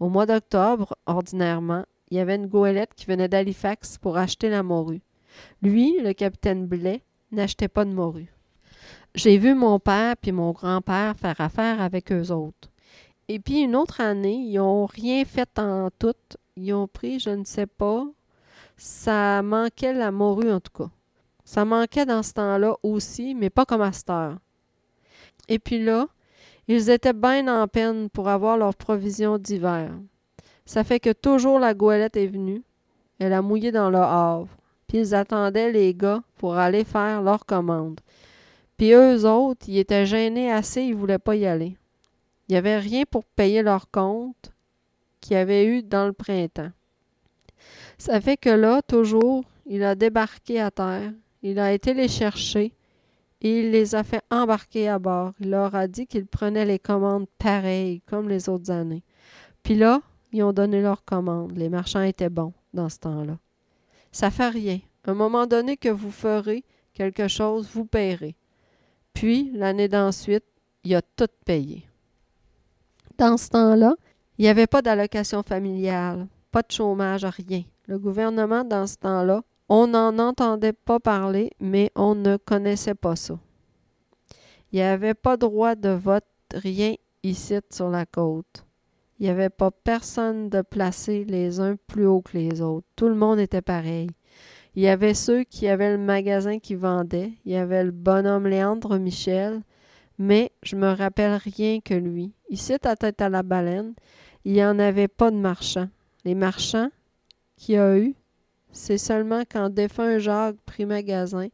Au 0.00 0.08
mois 0.08 0.26
d'octobre, 0.26 0.96
ordinairement, 1.06 1.84
il 2.10 2.16
y 2.16 2.20
avait 2.20 2.36
une 2.36 2.46
goélette 2.46 2.94
qui 2.94 3.06
venait 3.06 3.28
d'Halifax 3.28 3.98
pour 3.98 4.16
acheter 4.16 4.48
la 4.48 4.62
morue. 4.62 5.02
Lui, 5.62 5.98
le 6.00 6.12
capitaine 6.12 6.66
Blais, 6.66 7.02
n'achetait 7.32 7.68
pas 7.68 7.84
de 7.84 7.92
morue. 7.92 8.32
J'ai 9.14 9.38
vu 9.38 9.54
mon 9.54 9.78
père 9.78 10.16
puis 10.16 10.32
mon 10.32 10.52
grand-père 10.52 11.16
faire 11.16 11.40
affaire 11.40 11.80
avec 11.80 12.12
eux 12.12 12.30
autres. 12.30 12.70
Et 13.28 13.40
puis 13.40 13.62
une 13.62 13.74
autre 13.74 14.00
année, 14.00 14.34
ils 14.34 14.56
n'ont 14.56 14.86
rien 14.86 15.24
fait 15.24 15.58
en 15.58 15.88
tout. 15.98 16.14
Ils 16.56 16.72
ont 16.72 16.86
pris, 16.86 17.18
je 17.18 17.30
ne 17.30 17.44
sais 17.44 17.66
pas, 17.66 18.06
ça 18.76 19.42
manquait 19.42 19.92
la 19.92 20.10
morue 20.10 20.52
en 20.52 20.60
tout 20.60 20.84
cas. 20.84 20.90
Ça 21.44 21.64
manquait 21.64 22.06
dans 22.06 22.22
ce 22.22 22.34
temps-là 22.34 22.76
aussi, 22.82 23.34
mais 23.34 23.50
pas 23.50 23.64
comme 23.64 23.82
à 23.82 23.92
cette. 23.92 24.10
Et 25.48 25.58
puis 25.58 25.82
là, 25.82 26.08
ils 26.68 26.90
étaient 26.90 27.12
bien 27.12 27.46
en 27.48 27.68
peine 27.68 28.10
pour 28.10 28.28
avoir 28.28 28.56
leurs 28.56 28.74
provisions 28.74 29.38
d'hiver. 29.38 29.90
Ça 30.64 30.82
fait 30.82 30.98
que 30.98 31.12
toujours 31.12 31.60
la 31.60 31.74
goélette 31.74 32.16
est 32.16 32.26
venue. 32.26 32.62
Elle 33.18 33.32
a 33.32 33.42
mouillé 33.42 33.70
dans 33.70 33.90
le 33.90 33.98
havre. 33.98 34.48
Puis 34.88 34.98
ils 34.98 35.14
attendaient 35.14 35.72
les 35.72 35.94
gars 35.94 36.22
pour 36.36 36.56
aller 36.56 36.84
faire 36.84 37.22
leur 37.22 37.46
commande. 37.46 38.00
Puis 38.76 38.92
eux 38.92 39.24
autres, 39.24 39.66
ils 39.68 39.78
étaient 39.78 40.06
gênés 40.06 40.52
assez, 40.52 40.82
ils 40.82 40.94
voulaient 40.94 41.18
pas 41.18 41.36
y 41.36 41.46
aller. 41.46 41.76
Il 42.48 42.52
n'y 42.52 42.56
avait 42.56 42.78
rien 42.78 43.04
pour 43.10 43.24
payer 43.24 43.62
leur 43.62 43.90
compte 43.90 44.52
qu'il 45.20 45.34
y 45.34 45.40
avait 45.40 45.66
eu 45.66 45.82
dans 45.82 46.06
le 46.06 46.12
printemps. 46.12 46.70
Ça 47.98 48.20
fait 48.20 48.36
que 48.36 48.50
là, 48.50 48.82
toujours, 48.82 49.44
il 49.66 49.82
a 49.82 49.94
débarqué 49.94 50.60
à 50.60 50.70
terre, 50.70 51.12
il 51.42 51.58
a 51.58 51.72
été 51.72 51.94
les 51.94 52.08
chercher 52.08 52.72
il 53.40 53.70
les 53.70 53.94
a 53.94 54.02
fait 54.02 54.22
embarquer 54.30 54.88
à 54.88 54.98
bord. 54.98 55.32
Il 55.40 55.50
leur 55.50 55.74
a 55.74 55.86
dit 55.86 56.06
qu'il 56.06 56.26
prenait 56.26 56.64
les 56.64 56.78
commandes 56.78 57.26
pareilles, 57.38 58.00
comme 58.06 58.28
les 58.28 58.48
autres 58.48 58.70
années. 58.70 59.04
Puis 59.62 59.74
là, 59.74 60.00
ils 60.32 60.42
ont 60.42 60.52
donné 60.52 60.80
leurs 60.80 61.04
commandes. 61.04 61.56
Les 61.56 61.68
marchands 61.68 62.02
étaient 62.02 62.30
bons 62.30 62.52
dans 62.72 62.88
ce 62.88 62.98
temps-là. 62.98 63.38
Ça 64.12 64.30
fait 64.30 64.48
rien. 64.48 64.80
Un 65.04 65.14
moment 65.14 65.46
donné 65.46 65.76
que 65.76 65.88
vous 65.88 66.10
ferez 66.10 66.64
quelque 66.94 67.28
chose, 67.28 67.68
vous 67.72 67.84
payerez. 67.84 68.36
Puis, 69.12 69.50
l'année 69.54 69.88
d'ensuite, 69.88 70.44
il 70.84 70.94
a 70.94 71.02
tout 71.02 71.28
payé. 71.44 71.86
Dans 73.18 73.36
ce 73.36 73.48
temps-là, 73.50 73.94
il 74.38 74.42
n'y 74.42 74.48
avait 74.48 74.66
pas 74.66 74.82
d'allocation 74.82 75.42
familiale, 75.42 76.26
pas 76.50 76.62
de 76.62 76.70
chômage, 76.70 77.24
rien. 77.24 77.62
Le 77.86 77.98
gouvernement, 77.98 78.64
dans 78.64 78.86
ce 78.86 78.96
temps-là, 78.96 79.42
on 79.68 79.88
n'en 79.88 80.18
entendait 80.18 80.72
pas 80.72 81.00
parler, 81.00 81.50
mais 81.60 81.90
on 81.94 82.14
ne 82.14 82.36
connaissait 82.36 82.94
pas 82.94 83.16
ça. 83.16 83.38
Il 84.72 84.76
n'y 84.76 84.82
avait 84.82 85.14
pas 85.14 85.36
droit 85.36 85.74
de 85.74 85.90
vote, 85.90 86.24
rien 86.52 86.94
ici 87.22 87.58
sur 87.70 87.88
la 87.88 88.06
côte. 88.06 88.64
Il 89.18 89.24
n'y 89.24 89.30
avait 89.30 89.50
pas 89.50 89.70
personne 89.70 90.50
de 90.50 90.60
placé 90.60 91.24
les 91.24 91.60
uns 91.60 91.76
plus 91.86 92.06
haut 92.06 92.20
que 92.20 92.36
les 92.36 92.60
autres. 92.60 92.86
Tout 92.96 93.08
le 93.08 93.14
monde 93.14 93.38
était 93.38 93.62
pareil. 93.62 94.10
Il 94.74 94.82
y 94.82 94.88
avait 94.88 95.14
ceux 95.14 95.44
qui 95.44 95.68
avaient 95.68 95.96
le 95.96 96.02
magasin 96.02 96.58
qui 96.58 96.74
vendait. 96.74 97.32
Il 97.46 97.52
y 97.52 97.56
avait 97.56 97.82
le 97.82 97.92
bonhomme 97.92 98.46
Léandre 98.46 98.98
Michel. 98.98 99.62
Mais 100.18 100.52
je 100.62 100.76
me 100.76 100.92
rappelle 100.92 101.40
rien 101.42 101.80
que 101.80 101.94
lui. 101.94 102.32
Ici, 102.50 102.74
à 102.84 102.96
tête 102.96 103.22
à 103.22 103.30
la 103.30 103.42
baleine, 103.42 103.94
il 104.44 104.52
n'y 104.52 104.64
en 104.64 104.78
avait 104.78 105.08
pas 105.08 105.30
de 105.30 105.36
marchands. 105.36 105.88
Les 106.24 106.34
marchands 106.34 106.90
qu'il 107.56 107.76
y 107.76 107.78
a 107.78 107.98
eu, 107.98 108.14
c'est 108.76 108.98
seulement 108.98 109.42
quand 109.50 109.70
défunt 109.70 110.18
Jacques 110.18 110.56
prit 110.66 110.84
magasin. 110.84 111.48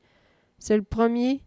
C'est 0.59 0.77
le 0.77 0.83
premier 0.83 1.43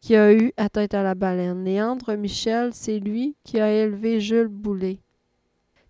qui 0.00 0.16
a 0.16 0.32
eu 0.32 0.52
tête 0.72 0.94
à 0.94 1.02
la 1.02 1.14
baleine. 1.14 1.64
Léandre 1.64 2.16
Michel, 2.16 2.72
c'est 2.72 2.98
lui 2.98 3.36
qui 3.44 3.60
a 3.60 3.70
élevé 3.70 4.20
Jules 4.20 4.48
Boulet. 4.48 5.00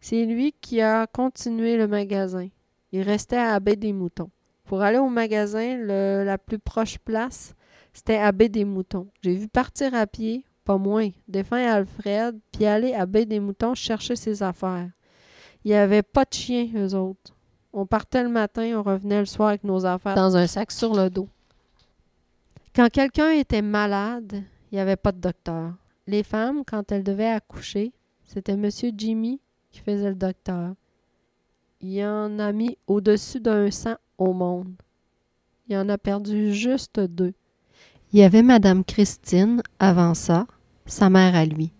C'est 0.00 0.24
lui 0.24 0.54
qui 0.60 0.80
a 0.80 1.06
continué 1.06 1.76
le 1.76 1.86
magasin. 1.86 2.48
Il 2.92 3.02
restait 3.02 3.36
à 3.36 3.60
Baie 3.60 3.76
des 3.76 3.92
Moutons. 3.92 4.30
Pour 4.64 4.82
aller 4.82 4.98
au 4.98 5.08
magasin, 5.08 5.76
la 5.76 6.38
plus 6.38 6.58
proche 6.58 6.98
place, 6.98 7.54
c'était 7.92 8.32
Baie 8.32 8.48
des 8.48 8.64
Moutons. 8.64 9.08
J'ai 9.22 9.34
vu 9.34 9.48
partir 9.48 9.94
à 9.94 10.06
pied, 10.06 10.44
pas 10.64 10.78
moins, 10.78 11.10
défunt 11.28 11.58
Alfred, 11.58 12.38
puis 12.52 12.64
aller 12.64 12.94
à 12.94 13.04
Baie 13.06 13.26
des 13.26 13.40
Moutons 13.40 13.74
chercher 13.74 14.16
ses 14.16 14.42
affaires. 14.42 14.90
Il 15.64 15.72
n'y 15.72 15.76
avait 15.76 16.02
pas 16.02 16.24
de 16.24 16.32
chien, 16.32 16.68
eux 16.74 16.94
autres. 16.94 17.36
On 17.72 17.86
partait 17.86 18.22
le 18.22 18.28
matin, 18.28 18.72
on 18.76 18.82
revenait 18.82 19.20
le 19.20 19.26
soir 19.26 19.50
avec 19.50 19.64
nos 19.64 19.86
affaires 19.86 20.14
dans 20.14 20.36
un 20.36 20.46
sac 20.46 20.72
sur 20.72 20.94
le 20.94 21.08
dos. 21.08 21.28
Quand 22.74 22.88
quelqu'un 22.90 23.30
était 23.30 23.62
malade, 23.62 24.42
il 24.70 24.74
n'y 24.74 24.80
avait 24.80 24.96
pas 24.96 25.12
de 25.12 25.18
docteur. 25.18 25.72
Les 26.06 26.22
femmes, 26.22 26.62
quand 26.64 26.90
elles 26.90 27.04
devaient 27.04 27.30
accoucher, 27.30 27.92
c'était 28.24 28.52
M. 28.52 28.68
Jimmy 28.96 29.40
qui 29.70 29.80
faisait 29.80 30.08
le 30.08 30.16
docteur. 30.16 30.74
Il 31.80 32.04
en 32.04 32.38
a 32.38 32.52
mis 32.52 32.76
au-dessus 32.86 33.40
d'un 33.40 33.70
cent 33.70 33.96
au 34.18 34.32
monde. 34.32 34.74
Il 35.68 35.76
en 35.76 35.88
a 35.88 35.98
perdu 35.98 36.52
juste 36.52 37.00
deux. 37.00 37.32
Il 38.12 38.18
y 38.18 38.24
avait 38.24 38.42
Madame 38.42 38.84
Christine, 38.84 39.62
avant 39.78 40.14
ça, 40.14 40.46
sa 40.84 41.08
mère 41.08 41.36
à 41.36 41.44
lui. 41.44 41.72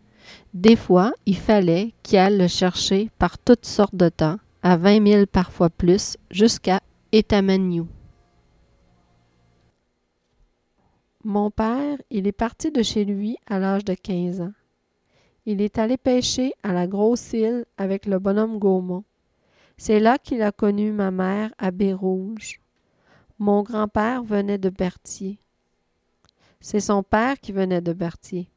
Des 0.54 0.76
fois, 0.76 1.12
il 1.26 1.36
fallait 1.36 1.92
qu'il 2.02 2.18
aille 2.18 2.38
le 2.38 2.46
chercher 2.46 3.10
par 3.18 3.36
toutes 3.38 3.66
sortes 3.66 3.96
de 3.96 4.08
temps, 4.08 4.38
à 4.62 4.76
vingt 4.76 5.00
mille 5.00 5.26
parfois 5.26 5.70
plus, 5.70 6.16
jusqu'à 6.30 6.80
Etamagnou. 7.12 7.88
Mon 11.24 11.50
père, 11.50 11.98
il 12.10 12.26
est 12.26 12.32
parti 12.32 12.70
de 12.70 12.82
chez 12.82 13.04
lui 13.04 13.36
à 13.46 13.58
l'âge 13.58 13.84
de 13.84 13.94
quinze 13.94 14.40
ans. 14.40 14.52
Il 15.46 15.60
est 15.62 15.78
allé 15.78 15.96
pêcher 15.96 16.52
à 16.62 16.72
la 16.72 16.86
grosse 16.86 17.32
île 17.32 17.64
avec 17.78 18.06
le 18.06 18.18
bonhomme 18.18 18.58
Gaumont. 18.58 19.04
C'est 19.78 20.00
là 20.00 20.18
qu'il 20.18 20.42
a 20.42 20.52
connu 20.52 20.92
ma 20.92 21.10
mère 21.10 21.52
à 21.58 21.70
Baie-Rouge. 21.70 22.60
Mon 23.38 23.62
grand-père 23.62 24.22
venait 24.22 24.58
de 24.58 24.68
Berthier. 24.68 25.38
C'est 26.60 26.80
son 26.80 27.02
père 27.02 27.40
qui 27.40 27.52
venait 27.52 27.80
de 27.80 27.94
Berthier. 27.94 28.50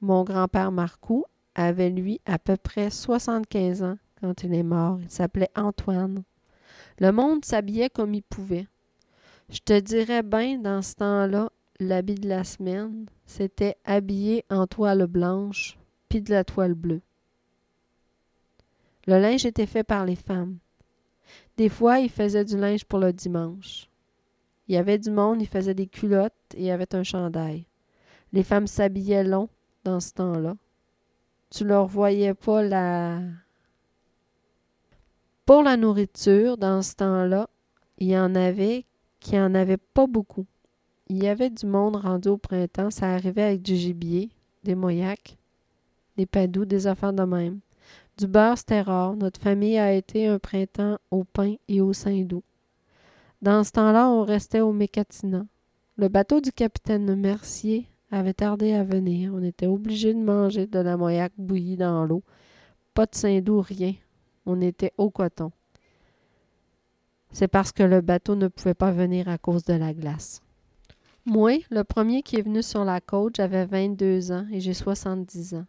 Mon 0.00 0.24
grand-père 0.24 0.72
Marcoux 0.72 1.24
avait, 1.54 1.90
lui, 1.90 2.20
à 2.26 2.38
peu 2.40 2.56
près 2.56 2.90
75 2.90 3.84
ans 3.84 3.98
quand 4.20 4.42
il 4.42 4.54
est 4.54 4.62
mort. 4.62 4.98
Il 5.00 5.10
s'appelait 5.10 5.50
Antoine. 5.56 6.22
Le 6.98 7.12
monde 7.12 7.44
s'habillait 7.44 7.90
comme 7.90 8.14
il 8.14 8.22
pouvait. 8.22 8.66
Je 9.48 9.60
te 9.60 9.78
dirais 9.78 10.22
bien, 10.22 10.58
dans 10.58 10.82
ce 10.82 10.94
temps-là, 10.96 11.50
l'habit 11.78 12.14
de 12.14 12.28
la 12.28 12.44
semaine, 12.44 13.06
c'était 13.26 13.76
habillé 13.84 14.44
en 14.50 14.66
toile 14.66 15.06
blanche, 15.06 15.78
puis 16.08 16.20
de 16.20 16.30
la 16.30 16.44
toile 16.44 16.74
bleue. 16.74 17.02
Le 19.06 19.20
linge 19.20 19.46
était 19.46 19.66
fait 19.66 19.84
par 19.84 20.04
les 20.04 20.16
femmes. 20.16 20.58
Des 21.56 21.68
fois, 21.68 22.00
ils 22.00 22.10
faisaient 22.10 22.44
du 22.44 22.58
linge 22.58 22.84
pour 22.84 22.98
le 22.98 23.12
dimanche. 23.12 23.88
Il 24.68 24.74
y 24.74 24.78
avait 24.78 24.98
du 24.98 25.10
monde, 25.10 25.40
ils 25.40 25.48
faisaient 25.48 25.74
des 25.74 25.86
culottes 25.86 26.32
et 26.54 26.72
avait 26.72 26.94
un 26.94 27.04
chandail. 27.04 27.66
Les 28.32 28.42
femmes 28.42 28.66
s'habillaient 28.66 29.24
long 29.24 29.48
dans 29.84 30.00
ce 30.00 30.12
temps-là. 30.14 30.56
Tu 31.50 31.64
leur 31.64 31.86
voyais 31.86 32.34
pas 32.34 32.62
la. 32.62 33.20
Pour 35.46 35.62
la 35.62 35.76
nourriture, 35.76 36.56
dans 36.56 36.82
ce 36.82 36.96
temps-là, 36.96 37.48
il 37.98 38.08
y 38.08 38.18
en 38.18 38.34
avait 38.34 38.84
qui 39.20 39.38
en 39.38 39.54
avaient 39.54 39.76
pas 39.76 40.08
beaucoup. 40.08 40.44
Il 41.08 41.22
y 41.22 41.28
avait 41.28 41.50
du 41.50 41.66
monde 41.66 41.94
rendu 41.94 42.26
au 42.26 42.36
printemps, 42.36 42.90
ça 42.90 43.14
arrivait 43.14 43.44
avec 43.44 43.62
du 43.62 43.76
gibier, 43.76 44.30
des 44.64 44.74
moyacs, 44.74 45.38
des 46.16 46.26
padous, 46.26 46.64
des 46.64 46.88
affaires 46.88 47.12
de 47.12 47.22
même. 47.22 47.60
Du 48.18 48.26
beurre, 48.26 48.58
c'était 48.58 48.80
rare. 48.80 49.14
Notre 49.14 49.40
famille 49.40 49.78
a 49.78 49.92
été 49.92 50.26
un 50.26 50.40
printemps 50.40 50.98
au 51.12 51.22
pain 51.22 51.54
et 51.68 51.80
au 51.80 51.92
Saint-Doux. 51.92 52.42
Dans 53.40 53.62
ce 53.62 53.70
temps-là, 53.70 54.08
on 54.08 54.24
restait 54.24 54.62
au 54.62 54.72
Mécatina. 54.72 55.46
Le 55.96 56.08
bateau 56.08 56.40
du 56.40 56.50
capitaine 56.50 57.14
Mercier 57.14 57.88
avait 58.10 58.34
tardé 58.34 58.72
à 58.72 58.82
venir. 58.82 59.30
On 59.32 59.44
était 59.44 59.68
obligé 59.68 60.12
de 60.12 60.18
manger 60.18 60.66
de 60.66 60.80
la 60.80 60.96
moyaque 60.96 61.34
bouillie 61.38 61.76
dans 61.76 62.04
l'eau. 62.04 62.24
Pas 62.94 63.06
de 63.06 63.14
Saint-Doux, 63.14 63.60
rien. 63.60 63.94
On 64.46 64.60
était 64.60 64.92
au 64.96 65.10
coton. 65.10 65.52
C'est 67.32 67.48
parce 67.48 67.72
que 67.72 67.82
le 67.82 68.00
bateau 68.00 68.36
ne 68.36 68.48
pouvait 68.48 68.74
pas 68.74 68.92
venir 68.92 69.28
à 69.28 69.36
cause 69.36 69.64
de 69.64 69.74
la 69.74 69.92
glace. 69.92 70.40
Moi, 71.26 71.64
le 71.70 71.82
premier 71.82 72.22
qui 72.22 72.36
est 72.36 72.42
venu 72.42 72.62
sur 72.62 72.84
la 72.84 73.00
côte, 73.00 73.36
j'avais 73.36 73.66
22 73.66 74.30
ans 74.32 74.46
et 74.52 74.60
j'ai 74.60 74.74
70 74.74 75.54
ans. 75.54 75.66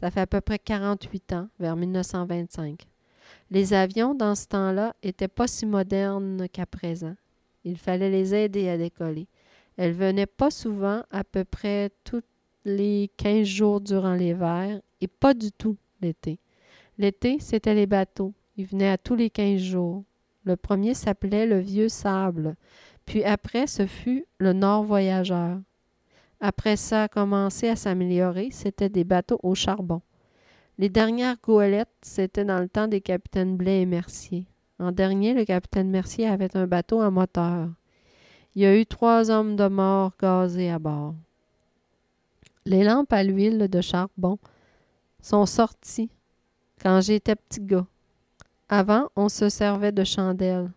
Ça 0.00 0.10
fait 0.10 0.20
à 0.20 0.26
peu 0.26 0.40
près 0.40 0.58
48 0.58 1.32
ans, 1.32 1.48
vers 1.58 1.76
1925. 1.76 2.86
Les 3.50 3.74
avions, 3.74 4.14
dans 4.14 4.34
ce 4.34 4.46
temps-là, 4.46 4.94
n'étaient 5.04 5.28
pas 5.28 5.48
si 5.48 5.66
modernes 5.66 6.48
qu'à 6.48 6.66
présent. 6.66 7.14
Il 7.64 7.76
fallait 7.76 8.10
les 8.10 8.34
aider 8.34 8.68
à 8.68 8.78
décoller. 8.78 9.26
Elles 9.76 9.92
venaient 9.92 10.26
pas 10.26 10.50
souvent, 10.50 11.02
à 11.10 11.24
peu 11.24 11.44
près 11.44 11.90
tous 12.04 12.22
les 12.64 13.10
15 13.16 13.44
jours 13.44 13.80
durant 13.80 14.14
l'hiver, 14.14 14.80
et 15.00 15.08
pas 15.08 15.34
du 15.34 15.50
tout 15.52 15.76
l'été. 16.00 16.38
L'été, 17.00 17.38
c'était 17.40 17.72
les 17.72 17.86
bateaux. 17.86 18.34
Ils 18.58 18.66
venaient 18.66 18.90
à 18.90 18.98
tous 18.98 19.14
les 19.14 19.30
15 19.30 19.58
jours. 19.58 20.04
Le 20.44 20.54
premier 20.56 20.92
s'appelait 20.92 21.46
le 21.46 21.58
Vieux 21.58 21.88
Sable, 21.88 22.56
puis 23.06 23.24
après, 23.24 23.66
ce 23.66 23.86
fut 23.86 24.26
le 24.36 24.52
Nord 24.52 24.84
Voyageur. 24.84 25.60
Après 26.40 26.76
ça 26.76 27.04
a 27.04 27.08
commencé 27.08 27.70
à 27.70 27.76
s'améliorer, 27.76 28.50
c'était 28.52 28.90
des 28.90 29.04
bateaux 29.04 29.40
au 29.42 29.54
charbon. 29.54 30.02
Les 30.76 30.90
dernières 30.90 31.38
goélettes, 31.42 31.88
c'était 32.02 32.44
dans 32.44 32.58
le 32.58 32.68
temps 32.68 32.86
des 32.86 33.00
capitaines 33.00 33.56
Blais 33.56 33.80
et 33.80 33.86
Mercier. 33.86 34.46
En 34.78 34.92
dernier, 34.92 35.32
le 35.32 35.46
capitaine 35.46 35.88
Mercier 35.88 36.26
avait 36.26 36.54
un 36.54 36.66
bateau 36.66 37.00
à 37.00 37.10
moteur. 37.10 37.70
Il 38.54 38.60
y 38.60 38.66
a 38.66 38.78
eu 38.78 38.84
trois 38.84 39.30
hommes 39.30 39.56
de 39.56 39.68
mort 39.68 40.12
gazés 40.20 40.68
à 40.68 40.78
bord. 40.78 41.14
Les 42.66 42.84
lampes 42.84 43.14
à 43.14 43.22
l'huile 43.22 43.68
de 43.68 43.80
charbon 43.80 44.38
sont 45.22 45.46
sorties 45.46 46.10
quand 46.80 47.00
j'étais 47.00 47.36
petit 47.36 47.60
gars. 47.60 47.86
Avant, 48.68 49.08
on 49.16 49.28
se 49.28 49.48
servait 49.48 49.92
de 49.92 50.04
chandelles. 50.04 50.70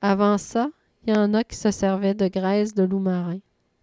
Avant 0.00 0.38
ça, 0.38 0.68
il 1.06 1.14
y 1.14 1.16
en 1.16 1.34
a 1.34 1.44
qui 1.44 1.56
se 1.56 1.70
servaient 1.70 2.14
de 2.14 2.28
graisse 2.28 2.74
de 2.74 2.82
loup 2.82 3.00
marin. 3.00 3.38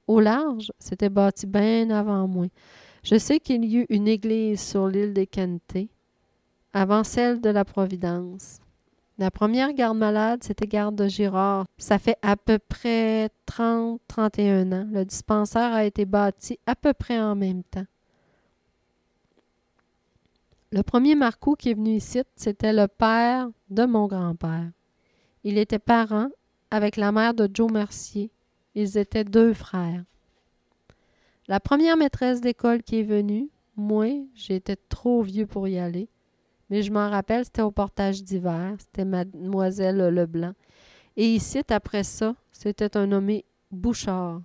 Au 0.08 0.20
large, 0.20 0.72
c'était 0.80 1.10
bâti 1.10 1.46
bien 1.46 1.90
avant 1.90 2.28
moi. 2.28 2.48
Je 3.04 3.18
sais 3.18 3.40
qu'il 3.40 3.66
y 3.66 3.78
eut 3.78 3.86
une 3.90 4.08
église 4.08 4.62
sur 4.62 4.88
l'île 4.88 5.14
des 5.14 5.28
Quentés, 5.28 5.90
avant 6.74 7.04
celle 7.04 7.42
de 7.42 7.50
la 7.50 7.66
Providence. 7.66 8.60
La 9.18 9.30
première 9.30 9.74
garde 9.74 9.98
malade, 9.98 10.44
c'était 10.44 10.68
garde 10.68 10.96
de 10.96 11.08
Girard. 11.08 11.66
Ça 11.78 12.00
fait 12.00 12.18
à 12.22 12.36
peu 12.36 12.58
près 12.58 13.30
30-31 13.48 14.74
ans. 14.74 14.88
Le 14.92 15.04
dispensaire 15.06 15.74
a 15.74 15.86
été 15.86 16.06
bâti 16.06 16.58
à 16.66 16.76
peu 16.76 16.94
près 16.94 17.20
en 17.20 17.36
même 17.36 17.64
temps. 17.64 17.86
Le 20.74 20.84
premier 20.84 21.16
Marcou 21.16 21.56
qui 21.56 21.70
est 21.70 21.74
venu 21.74 21.96
ici, 21.96 22.22
c'était 22.38 22.72
le 22.72 22.88
père 22.88 23.50
de 23.70 23.86
mon 23.86 24.08
grand-père. 24.08 24.72
Il 25.44 25.58
était 25.58 25.80
parent 25.80 26.30
avec 26.70 26.96
la 26.96 27.12
mère 27.12 27.34
de 27.34 27.50
Joe 27.54 27.70
Mercier, 27.70 28.32
ils 28.74 28.98
étaient 28.98 29.26
deux 29.26 29.54
frères. 29.54 30.06
La 31.50 31.60
première 31.60 31.98
maîtresse 31.98 32.40
d'école 32.40 32.84
qui 32.84 33.00
est 33.00 33.04
venue, 33.04 33.50
moi, 33.76 34.08
j'étais 34.34 34.78
trop 34.78 35.22
vieux 35.22 35.46
pour 35.46 35.68
y 35.68 35.78
aller. 35.78 36.08
Mais 36.70 36.84
je 36.84 36.94
m'en 36.94 37.10
rappelle, 37.10 37.44
c'était 37.44 37.64
au 37.64 37.72
portage 37.72 38.24
d'hiver. 38.24 38.76
C'était 38.80 39.04
mademoiselle 39.04 39.98
Leblanc. 39.98 40.54
Et 41.18 41.36
ici, 41.36 41.62
après 41.70 42.04
ça, 42.04 42.36
c'était 42.54 42.96
un 42.96 43.08
nommé 43.08 43.44
Bouchard. 43.72 44.42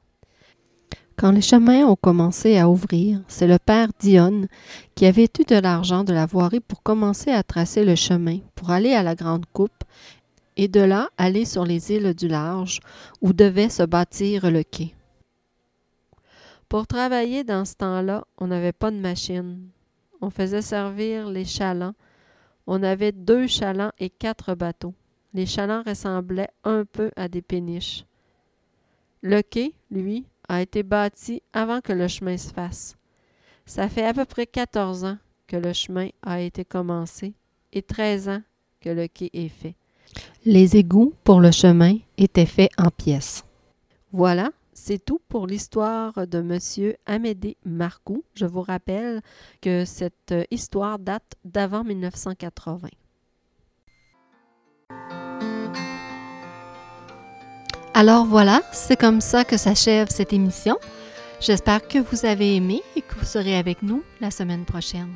Quand 1.19 1.31
les 1.31 1.41
chemins 1.41 1.87
ont 1.87 1.97
commencé 1.97 2.59
à 2.59 2.69
ouvrir, 2.69 3.23
c'est 3.27 3.47
le 3.47 3.59
père 3.59 3.89
Dionne 3.99 4.49
qui 4.95 5.07
avait 5.07 5.25
eu 5.25 5.45
de 5.45 5.57
l'argent 5.57 6.05
de 6.05 6.13
la 6.13 6.27
voirie 6.27 6.61
pour 6.61 6.83
commencer 6.83 7.31
à 7.31 7.43
tracer 7.43 7.87
le 7.87 7.95
chemin, 7.95 8.41
pour 8.55 8.71
aller 8.71 8.93
à 8.93 9.03
la 9.03 9.15
Grande 9.15 9.47
Coupe 9.55 9.83
et 10.59 10.69
de 10.69 10.81
là 10.81 11.09
aller 11.17 11.47
sur 11.47 11.65
les 11.65 11.91
îles 11.91 12.13
du 12.13 12.29
large 12.29 12.81
où 13.23 13.33
devait 13.33 13.71
se 13.71 13.83
bâtir 13.83 14.51
le 14.51 14.63
quai. 14.63 14.95
Pour 16.69 16.87
travailler 16.87 17.45
dans 17.45 17.65
ce 17.65 17.77
temps-là, 17.77 18.27
on 18.37 18.49
n'avait 18.49 18.73
pas 18.73 18.91
de 18.91 18.99
machine. 18.99 19.69
On 20.21 20.29
faisait 20.29 20.61
servir 20.61 21.31
les 21.31 21.47
chalands. 21.47 21.95
On 22.67 22.83
avait 22.83 23.13
deux 23.13 23.47
chalands 23.47 23.93
et 23.99 24.11
quatre 24.11 24.55
bateaux. 24.55 24.95
Les 25.33 25.47
chalands 25.47 25.83
ressemblaient 25.87 26.51
un 26.65 26.85
peu 26.85 27.11
à 27.17 27.29
des 27.29 27.43
péniches. 27.43 28.05
Le 29.23 29.41
quai, 29.43 29.75
lui, 29.91 30.27
a 30.49 30.63
été 30.63 30.83
bâti 30.83 31.43
avant 31.53 31.81
que 31.81 31.93
le 31.93 32.09
chemin 32.09 32.37
se 32.37 32.53
fasse. 32.53 32.97
Ça 33.65 33.89
fait 33.89 34.05
à 34.07 34.15
peu 34.15 34.25
près 34.25 34.47
14 34.47 35.05
ans 35.05 35.19
que 35.47 35.57
le 35.57 35.73
chemin 35.73 36.09
a 36.23 36.41
été 36.41 36.65
commencé 36.65 37.35
et 37.73 37.83
13 37.83 38.29
ans 38.29 38.43
que 38.81 38.91
le 38.91 39.09
quai 39.09 39.31
est 39.33 39.49
fait. 39.49 39.75
Les 40.45 40.77
égouts 40.77 41.15
pour 41.25 41.41
le 41.41 41.51
chemin 41.51 41.97
étaient 42.17 42.47
faits 42.47 42.71
en 42.79 42.91
pièces. 42.91 43.45
Voilà, 44.13 44.51
c'est 44.73 45.05
tout 45.05 45.21
pour 45.29 45.47
l'histoire 45.47 46.27
de 46.27 46.39
M. 46.39 46.95
Amédée 47.07 47.57
Marcoux. 47.65 48.25
Je 48.35 48.47
vous 48.47 48.63
rappelle 48.63 49.21
que 49.61 49.85
cette 49.85 50.35
histoire 50.51 50.99
date 50.99 51.35
d'avant 51.45 51.83
1980. 51.83 52.89
Alors 57.99 58.27
voilà, 58.27 58.61
c'est 58.73 59.01
comme 59.01 59.23
ça 59.23 59.43
que 59.43 59.57
s'achève 59.57 60.09
cette 60.11 60.35
émission. 60.35 60.77
J'espère 61.41 61.89
que 61.89 61.97
vous 61.99 62.27
avez 62.27 62.55
aimé 62.55 62.83
et 62.95 63.01
que 63.01 63.15
vous 63.15 63.25
serez 63.25 63.57
avec 63.57 63.83
nous 63.83 64.03
la 64.21 64.31
semaine 64.31 64.67
prochaine. 64.67 65.15